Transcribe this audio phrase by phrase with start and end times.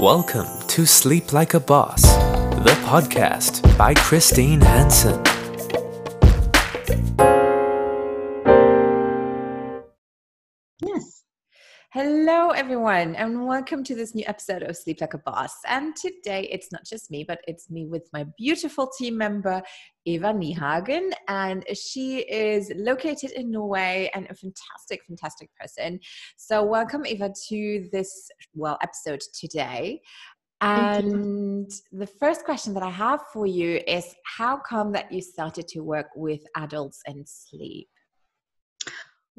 [0.00, 5.29] Welcome to Sleep Like a Boss, the podcast by Christine Hansen.
[12.22, 15.54] Hello, everyone, and welcome to this new episode of Sleep Like a Boss.
[15.66, 19.62] And today it's not just me, but it's me with my beautiful team member,
[20.04, 21.12] Eva Niehagen.
[21.28, 25.98] And she is located in Norway and a fantastic, fantastic person.
[26.36, 30.02] So, welcome, Eva, to this, well, episode today.
[30.60, 35.66] And the first question that I have for you is How come that you started
[35.68, 37.88] to work with adults and sleep?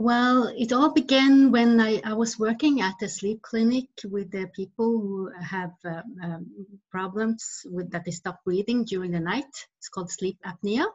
[0.02, 4.48] Well, it all began when I, I was working at a sleep clinic with the
[4.48, 6.48] people who have uh, um,
[6.90, 9.68] problems with that they stop breathing during the night.
[9.78, 10.88] It's called sleep apnea.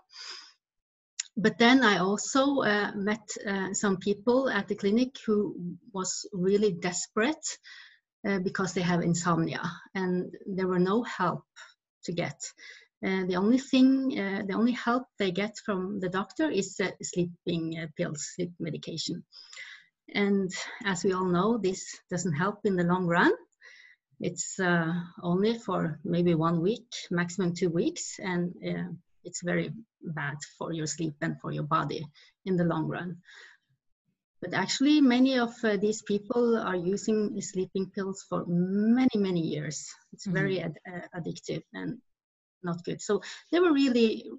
[1.37, 5.54] But then I also uh, met uh, some people at the clinic who
[5.93, 7.46] was really desperate
[8.27, 9.62] uh, because they have insomnia
[9.95, 11.45] and there were no help
[12.07, 12.43] to get.
[13.05, 16.90] Uh, the only thing, uh, the only help they get from the doctor is uh,
[17.02, 19.23] sleeping uh, pills, sleep medication.
[20.15, 20.51] And
[20.84, 23.32] as we all know, this doesn't help in the long run.
[24.21, 28.93] It's uh, only for maybe one week, maximum two weeks, and uh,
[29.24, 32.06] it's very bad for your sleep and for your body
[32.46, 33.18] in the long run.
[34.40, 39.87] But actually, many of these people are using sleeping pills for many, many years.
[40.12, 40.37] It's mm-hmm.
[40.37, 40.78] very ad-
[41.15, 41.99] addictive and
[42.62, 43.01] not good.
[43.01, 44.30] So they were really,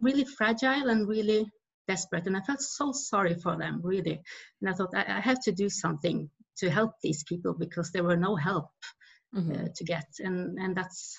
[0.00, 1.50] really fragile and really
[1.88, 2.26] desperate.
[2.26, 4.20] And I felt so sorry for them, really.
[4.60, 8.04] And I thought I, I have to do something to help these people because there
[8.04, 8.70] were no help
[9.34, 9.52] mm-hmm.
[9.52, 10.06] uh, to get.
[10.18, 11.16] And, and that's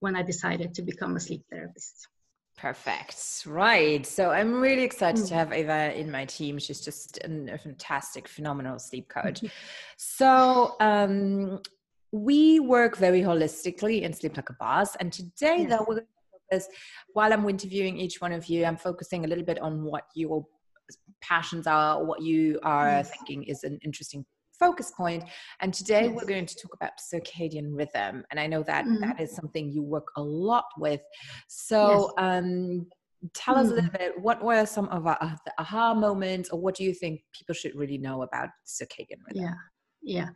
[0.00, 2.08] when I decided to become a sleep therapist.
[2.56, 3.44] Perfect.
[3.46, 4.04] Right.
[4.04, 5.28] So I'm really excited mm.
[5.28, 6.58] to have Eva in my team.
[6.58, 9.42] She's just an, a fantastic, phenomenal sleep coach.
[9.96, 11.60] so um,
[12.12, 14.96] we work very holistically in Sleep Like a Boss.
[14.96, 15.70] And today, yes.
[15.70, 16.68] though, we're going to focus,
[17.12, 20.46] while I'm interviewing each one of you, I'm focusing a little bit on what your
[21.20, 23.10] passions are, what you are yes.
[23.10, 24.24] thinking is an interesting
[24.58, 25.24] focus point.
[25.60, 26.14] And today yes.
[26.14, 28.24] we're going to talk about circadian rhythm.
[28.30, 29.00] And I know that, mm-hmm.
[29.02, 31.00] that is something you work a lot with.
[31.48, 32.86] So, um,
[33.34, 33.98] tell us a little mm-hmm.
[33.98, 37.20] bit what were some of our, uh, the aha moments or what do you think
[37.32, 39.54] people should really know about circadian rhythm yeah
[40.02, 40.28] yeah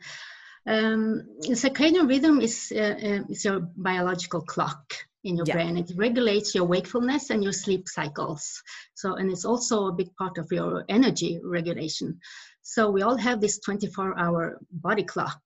[0.67, 4.95] um, circadian rhythm is, uh, uh, is your biological clock
[5.25, 5.55] in your yeah.
[5.55, 5.77] brain.
[5.77, 8.63] It regulates your wakefulness and your sleep cycles.
[8.95, 12.21] So, and it's also a big part of your energy regulation.
[12.63, 15.41] So we all have this 24-hour body clock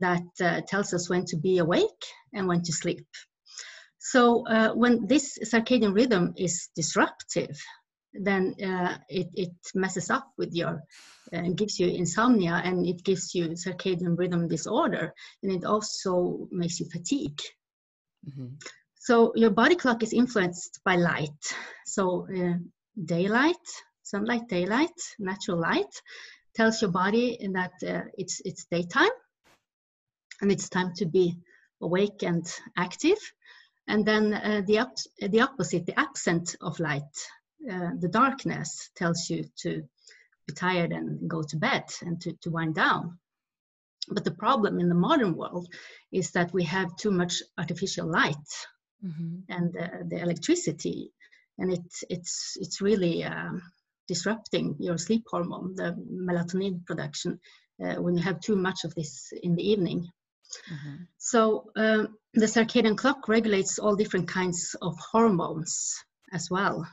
[0.00, 2.04] that uh, tells us when to be awake
[2.34, 3.06] and when to sleep.
[3.98, 7.58] So uh, when this circadian rhythm is disruptive,
[8.20, 10.82] then uh, it, it messes up with your
[11.32, 15.12] uh, gives you insomnia and it gives you circadian rhythm disorder
[15.42, 17.40] and it also makes you fatigue.
[18.28, 18.54] Mm-hmm.
[18.98, 21.42] so your body clock is influenced by light.
[21.84, 22.54] So uh,
[23.04, 23.66] daylight
[24.02, 26.02] sunlight daylight natural light
[26.54, 29.16] tells your body that uh, it's it's daytime
[30.40, 31.36] and it's time to be
[31.80, 32.46] awake and
[32.76, 33.18] active.
[33.88, 37.02] And then uh, the, up, the opposite the absence of light
[37.70, 39.82] uh, the darkness tells you to
[40.46, 43.18] be tired and go to bed and to, to wind down.
[44.08, 45.66] But the problem in the modern world
[46.12, 48.50] is that we have too much artificial light
[49.04, 49.38] mm-hmm.
[49.48, 51.10] and uh, the electricity,
[51.58, 53.60] and it, it's it's really um,
[54.06, 57.40] disrupting your sleep hormone, the melatonin production,
[57.84, 60.08] uh, when you have too much of this in the evening.
[60.72, 60.96] Mm-hmm.
[61.18, 65.96] So um, the circadian clock regulates all different kinds of hormones
[66.32, 66.86] as well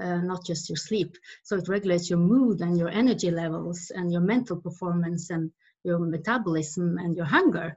[0.00, 1.16] uh, not just your sleep.
[1.42, 5.50] So it regulates your mood and your energy levels and your mental performance and
[5.84, 7.76] your metabolism and your hunger.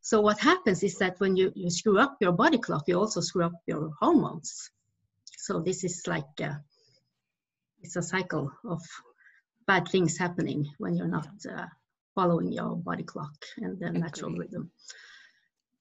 [0.00, 3.20] So what happens is that when you, you screw up your body clock, you also
[3.20, 4.70] screw up your hormones.
[5.36, 6.54] So this is like a, uh,
[7.82, 8.82] it's a cycle of
[9.66, 11.66] bad things happening when you're not uh,
[12.14, 14.70] following your body clock and the natural rhythm.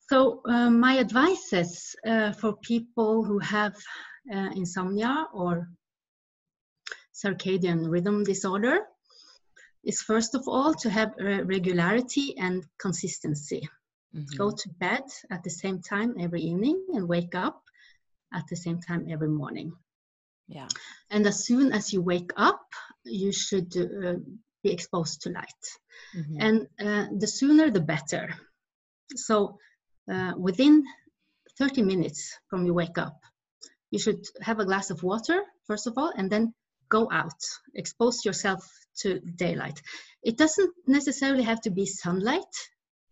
[0.09, 3.75] So uh, my advice is uh, for people who have
[4.33, 5.69] uh, insomnia or
[7.13, 8.79] circadian rhythm disorder
[9.83, 13.67] is first of all to have regularity and consistency.
[14.15, 14.37] Mm-hmm.
[14.37, 17.61] Go to bed at the same time every evening and wake up
[18.33, 19.71] at the same time every morning.
[20.47, 20.67] Yeah.
[21.11, 22.61] And as soon as you wake up,
[23.05, 24.15] you should uh,
[24.63, 25.65] be exposed to light.
[26.15, 26.37] Mm-hmm.
[26.39, 28.33] And uh, the sooner the better.
[29.15, 29.57] So
[30.11, 30.83] uh, within
[31.59, 33.19] 30 minutes from you wake up,
[33.91, 36.53] you should have a glass of water, first of all, and then
[36.89, 37.41] go out,
[37.75, 38.65] expose yourself
[38.97, 39.81] to daylight.
[40.23, 42.53] It doesn't necessarily have to be sunlight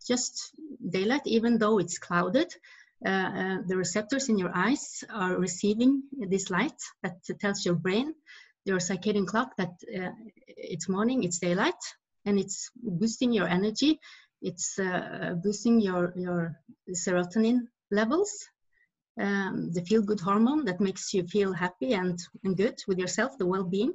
[0.08, 0.56] just
[0.90, 2.48] daylight, even though it's clouded.
[3.06, 8.14] Uh, uh, the receptors in your eyes are receiving this light that tells your brain,
[8.66, 10.12] your circadian clock, that uh,
[10.48, 11.84] it's morning, it's daylight,
[12.26, 14.00] and it's boosting your energy.
[14.42, 16.60] It's uh, boosting your your
[16.90, 18.32] serotonin levels,
[19.20, 23.38] um, the feel good hormone that makes you feel happy and, and good with yourself,
[23.38, 23.94] the well being.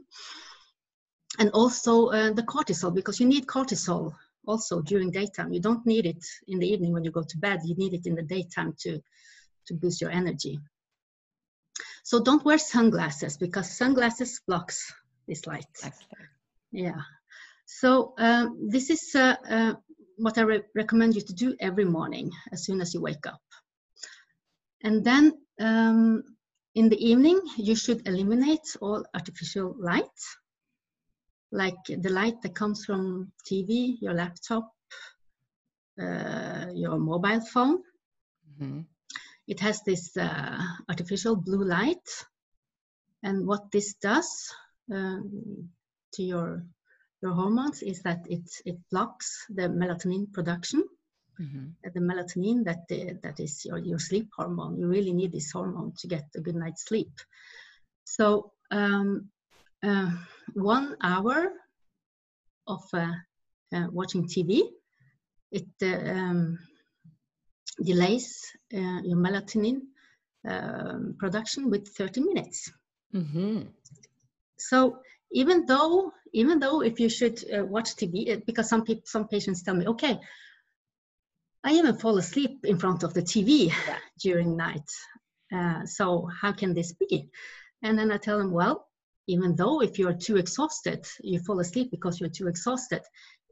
[1.38, 4.12] And also uh, the cortisol, because you need cortisol
[4.46, 5.52] also during daytime.
[5.52, 8.06] You don't need it in the evening when you go to bed, you need it
[8.06, 9.00] in the daytime to,
[9.66, 10.58] to boost your energy.
[12.04, 14.92] So don't wear sunglasses because sunglasses blocks
[15.28, 15.66] this light.
[15.84, 15.94] Okay.
[16.72, 17.00] Yeah.
[17.66, 19.74] So um, this is uh, uh,
[20.16, 23.40] what I re recommend you to do every morning as soon as you wake up.
[24.82, 26.22] And then um,
[26.74, 30.18] in the evening, you should eliminate all artificial light,
[31.50, 34.72] like the light that comes from TV, your laptop,
[36.00, 37.78] uh, your mobile phone.
[38.60, 38.80] Mm-hmm.
[39.46, 40.58] It has this uh,
[40.88, 42.08] artificial blue light.
[43.22, 44.52] And what this does
[44.92, 45.68] um,
[46.14, 46.64] to your
[47.22, 50.82] your hormones is that it, it blocks the melatonin production
[51.40, 51.66] mm-hmm.
[51.94, 55.92] the melatonin that uh, that is your, your sleep hormone you really need this hormone
[55.98, 57.12] to get a good night's sleep
[58.04, 59.28] so um,
[59.82, 60.10] uh,
[60.54, 61.52] one hour
[62.66, 63.12] of uh,
[63.74, 64.62] uh watching tv
[65.50, 66.58] it uh, um,
[67.82, 69.80] delays uh, your melatonin
[70.48, 72.70] um, production with 30 minutes
[73.14, 73.62] mm-hmm.
[74.56, 74.98] so
[75.32, 79.74] even though even though if you should watch tv because some people some patients tell
[79.74, 80.18] me okay
[81.64, 83.98] I even fall asleep in front of the TV yeah.
[84.18, 84.88] during night.
[85.54, 87.28] Uh, so how can this be?
[87.82, 88.88] And then I tell them, well,
[89.28, 93.02] even though if you're too exhausted, you fall asleep because you're too exhausted,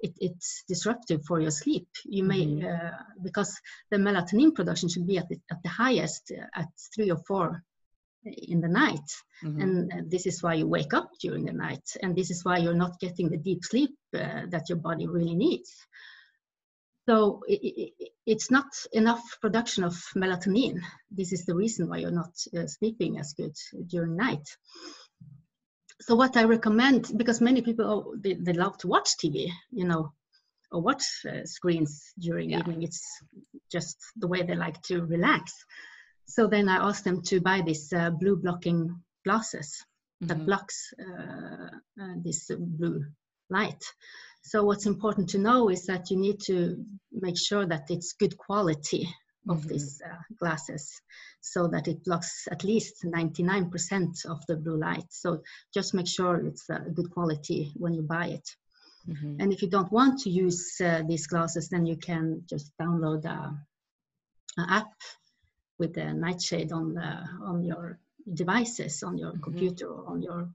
[0.02, 1.86] it, it's disruptive for your sleep.
[2.04, 2.66] You may, mm-hmm.
[2.66, 3.56] uh, because
[3.90, 7.62] the melatonin production should be at the, at the highest uh, at three or four
[8.24, 9.08] in the night.
[9.44, 9.60] Mm-hmm.
[9.60, 11.88] And uh, this is why you wake up during the night.
[12.02, 15.34] And this is why you're not getting the deep sleep uh, that your body really
[15.34, 15.70] needs.
[17.10, 17.60] So it,
[17.98, 20.80] it, it's not enough production of melatonin.
[21.10, 23.56] This is the reason why you're not uh, sleeping as good
[23.88, 24.48] during night.
[26.00, 29.86] So what I recommend, because many people oh, they, they love to watch TV, you
[29.86, 30.12] know,
[30.70, 32.60] or watch uh, screens during yeah.
[32.60, 32.84] evening.
[32.84, 33.04] It's
[33.72, 35.52] just the way they like to relax.
[36.26, 39.84] So then I asked them to buy these uh, blue blocking glasses
[40.22, 40.28] mm-hmm.
[40.28, 41.70] that blocks uh,
[42.00, 43.04] uh, this blue
[43.50, 43.82] light.
[44.42, 48.36] So what's important to know is that you need to make sure that it's good
[48.36, 49.08] quality
[49.48, 49.68] of mm-hmm.
[49.68, 51.00] these uh, glasses
[51.40, 55.06] so that it blocks at least 99% of the blue light.
[55.10, 55.42] So
[55.72, 58.48] just make sure it's uh, good quality when you buy it.
[59.08, 59.36] Mm-hmm.
[59.40, 63.24] And if you don't want to use uh, these glasses, then you can just download
[63.24, 63.58] an
[64.58, 64.92] app
[65.78, 67.98] with a nightshade on uh, on your
[68.32, 69.42] devices, on your mm-hmm.
[69.42, 70.50] computer, or on your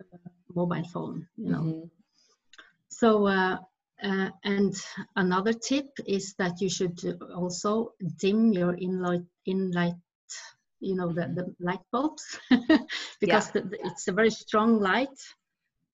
[0.00, 0.18] uh,
[0.54, 1.28] mobile phone.
[1.36, 2.01] You know, mm-hmm.
[2.92, 3.58] So, uh,
[4.02, 4.74] uh, and
[5.16, 6.98] another tip is that you should
[7.34, 9.94] also dim your inlight, inlight
[10.80, 12.38] you know, the, the light bulbs,
[13.20, 13.62] because yeah.
[13.62, 15.16] the, it's a very strong light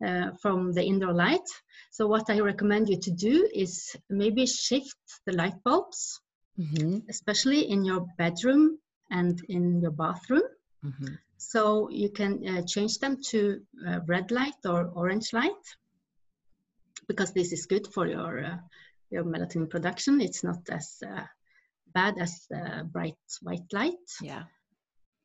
[0.04, 1.48] uh, from the indoor light.
[1.90, 4.96] So what I recommend you to do is maybe shift
[5.26, 6.20] the light bulbs,
[6.58, 6.98] mm-hmm.
[7.08, 8.78] especially in your bedroom
[9.10, 10.48] and in your bathroom.
[10.84, 11.14] Mm-hmm.
[11.36, 15.76] So you can uh, change them to uh, red light or orange light
[17.08, 18.58] because this is good for your uh,
[19.10, 20.20] your melatonin production.
[20.20, 21.24] It's not as uh,
[21.94, 24.06] bad as uh, bright white light.
[24.22, 24.44] Yeah.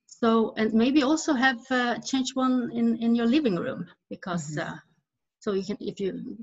[0.07, 4.73] So and maybe also have uh, change one in in your living room because mm-hmm.
[4.73, 4.77] Uh,
[5.39, 6.37] so you can if you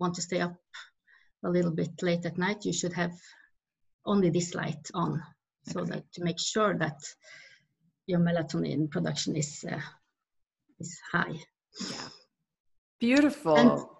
[0.00, 0.56] want to stay up
[1.44, 3.12] a little bit late at night, you should have
[4.04, 5.72] only this light on, okay.
[5.72, 6.98] so that to make sure that
[8.06, 9.80] your melatonin production is uh,
[10.80, 11.38] is high.
[11.90, 12.08] Yeah.
[12.98, 13.56] Beautiful.
[13.56, 13.99] And,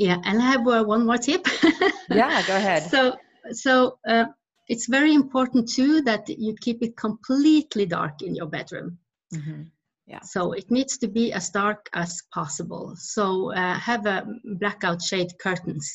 [0.00, 1.46] yeah and i have uh, one more tip.
[2.20, 2.82] Yeah go ahead.
[2.90, 3.16] So
[3.52, 4.26] so uh,
[4.68, 8.98] it's very important too that you keep it completely dark in your bedroom.
[9.34, 9.62] Mm-hmm.
[10.06, 10.22] yeah.
[10.22, 12.94] So it needs to be as dark as possible.
[12.96, 14.26] So uh, have a
[14.60, 15.86] blackout shade curtains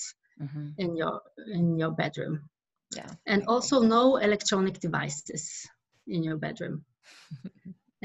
[0.41, 0.67] mm-hmm.
[0.77, 1.21] in your
[1.53, 2.35] in your bedroom.
[2.95, 3.11] Yeah.
[3.25, 5.43] And also no electronic devices
[6.07, 6.85] in your bedroom.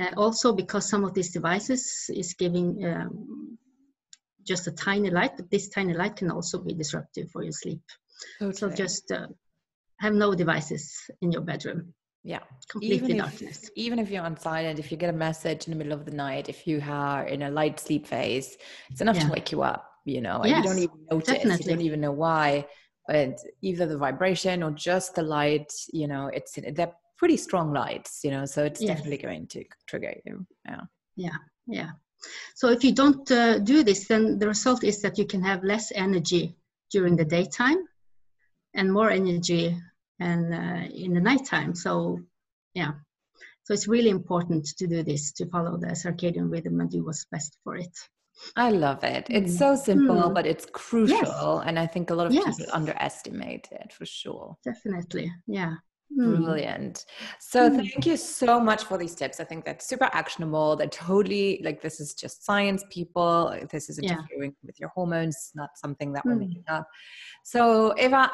[0.00, 3.58] Uh, also because some of these devices is giving um,
[4.52, 7.84] just a tiny light, but this tiny light can also be disruptive for your sleep.
[8.42, 8.56] Okay.
[8.58, 9.28] So just uh,
[10.04, 10.82] have no devices
[11.22, 11.80] in your bedroom.
[12.32, 12.44] Yeah.
[12.72, 13.58] Completely even darkness.
[13.64, 16.04] If, even if you're on silent, if you get a message in the middle of
[16.04, 18.48] the night, if you are in a light sleep phase,
[18.90, 19.26] it's enough yeah.
[19.26, 21.64] to wake you up, you know, yes, you don't even notice, definitely.
[21.64, 22.66] you don't even know why.
[23.10, 28.20] but either the vibration or just the light, you know, it's they're pretty strong lights,
[28.22, 28.88] you know, so it's yes.
[28.88, 30.46] definitely going to trigger you.
[30.66, 30.80] Yeah.
[31.16, 31.38] Yeah.
[31.66, 31.90] Yeah.
[32.54, 35.64] So if you don't uh, do this, then the result is that you can have
[35.64, 36.56] less energy
[36.90, 37.78] during the daytime
[38.74, 39.76] and more energy
[40.18, 41.74] and uh, in the nighttime.
[41.74, 42.20] So
[42.74, 42.92] yeah,
[43.64, 47.24] so it's really important to do this to follow the circadian rhythm and do what's
[47.26, 47.96] best for it.
[48.56, 49.26] I love it.
[49.28, 49.58] It's mm.
[49.58, 50.34] so simple, mm.
[50.34, 51.16] but it's crucial.
[51.16, 51.62] Yes.
[51.66, 52.56] And I think a lot of yes.
[52.56, 54.56] people underestimate it for sure.
[54.64, 55.32] Definitely.
[55.46, 55.74] Yeah.
[56.18, 56.44] Mm.
[56.44, 57.06] Brilliant.
[57.38, 57.76] So mm.
[57.76, 59.38] thank you so much for these tips.
[59.38, 60.76] I think that's super actionable.
[60.76, 63.56] That totally like this is just science, people.
[63.70, 64.66] This is interfering yeah.
[64.66, 66.40] with your hormones, not something that we're mm.
[66.40, 66.88] making up.
[67.44, 68.28] So Eva,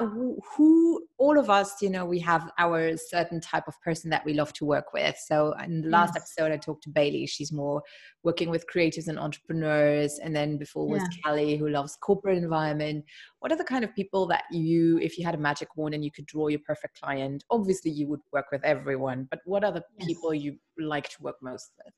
[0.56, 4.35] who all of us, you know, we have our certain type of person that we
[4.35, 5.16] love to work with.
[5.26, 6.23] So in the last yes.
[6.23, 7.26] episode, I talked to Bailey.
[7.26, 7.82] She's more
[8.23, 11.18] working with creators and entrepreneurs, and then before was yeah.
[11.25, 13.04] Kelly, who loves corporate environment.
[13.38, 16.04] What are the kind of people that you, if you had a magic wand and
[16.04, 19.73] you could draw your perfect client, obviously you would work with everyone, but what are
[19.73, 20.08] the yes.
[20.08, 21.94] people you like to work most with?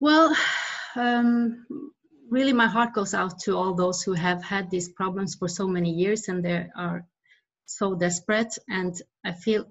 [0.00, 0.36] Well,
[0.96, 1.64] um,
[2.28, 5.66] really my heart goes out to all those who have had these problems for so
[5.66, 7.06] many years and they are
[7.66, 9.64] so desperate and i feel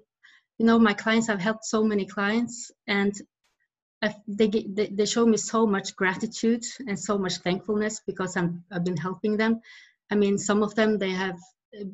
[0.58, 3.14] you know my clients i've helped so many clients and
[4.04, 8.64] I, they, they, they show me so much gratitude and so much thankfulness because I'm,
[8.72, 9.60] i've been helping them
[10.10, 11.38] i mean some of them they have
[11.78, 11.84] uh,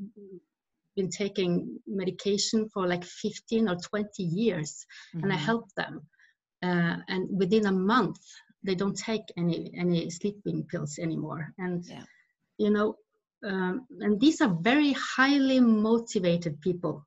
[0.96, 5.24] been taking medication for like 15 or 20 years mm-hmm.
[5.24, 5.44] and i mm-hmm.
[5.44, 6.02] help them
[6.62, 8.20] uh, and within a month
[8.64, 12.02] they don't take any any sleeping pills anymore and yeah.
[12.58, 12.96] you know
[13.44, 17.06] um, and these are very highly motivated people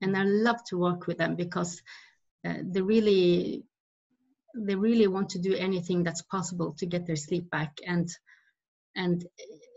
[0.00, 1.82] and i love to work with them because
[2.46, 3.64] uh, they really
[4.56, 8.08] they really want to do anything that's possible to get their sleep back and
[8.96, 9.24] and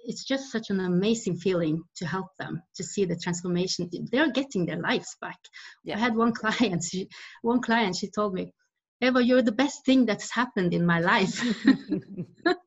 [0.06, 4.66] it's just such an amazing feeling to help them to see the transformation they're getting
[4.66, 5.40] their lives back
[5.84, 5.96] yeah.
[5.96, 7.08] i had one client she,
[7.42, 8.52] one client she told me
[9.00, 11.44] Eva, you're the best thing that's happened in my life.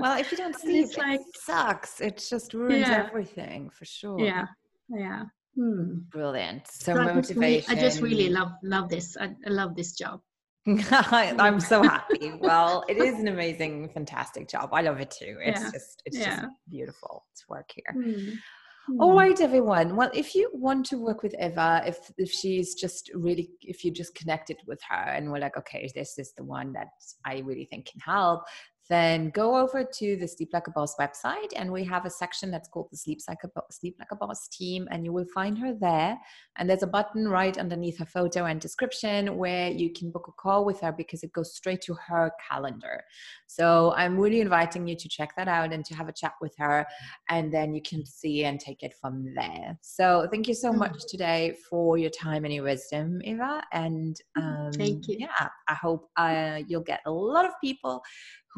[0.00, 2.00] well, if you don't see it, like, it sucks.
[2.00, 3.06] It just ruins yeah.
[3.06, 4.20] everything for sure.
[4.20, 4.46] Yeah,
[4.88, 5.24] yeah.
[5.54, 6.00] Hmm.
[6.10, 6.68] Brilliant.
[6.68, 7.76] So, so motivation.
[7.76, 9.16] I just really love love this.
[9.16, 10.20] I, I love this job.
[10.90, 12.32] I'm so happy.
[12.40, 14.70] well, it is an amazing, fantastic job.
[14.72, 15.36] I love it too.
[15.40, 15.70] It's yeah.
[15.72, 16.36] just it's yeah.
[16.42, 17.92] just beautiful to work here.
[17.92, 19.00] Hmm.
[19.00, 19.42] All hmm.
[19.42, 19.96] everyone.
[19.96, 23.90] Well, if you want to work with Eva, if if she's just really, if you
[23.90, 26.88] just connected with her and we're like, okay, this is the one that
[27.24, 28.42] I really think can help,
[28.88, 32.50] then go over to the Sleep Like a Boss website and we have a section
[32.50, 35.26] that's called the Sleep Like a, Bo- Sleep like a Boss team and you will
[35.34, 36.18] find her there.
[36.56, 40.32] And there's a button right underneath her photo and description where you can book a
[40.32, 43.02] call with her because it goes straight to her calendar.
[43.46, 46.54] So I'm really inviting you to check that out and to have a chat with
[46.58, 46.86] her
[47.28, 49.78] and then you can see and take it from there.
[49.82, 51.08] So thank you so much mm.
[51.08, 53.62] today for your time and your wisdom, Eva.
[53.72, 55.16] And um, thank you.
[55.18, 58.02] Yeah, I hope uh, you'll get a lot of people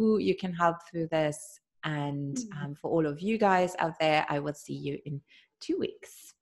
[0.00, 1.61] who you can help through this.
[1.85, 2.64] And mm.
[2.64, 5.21] um, for all of you guys out there, I will see you in
[5.61, 6.33] two weeks.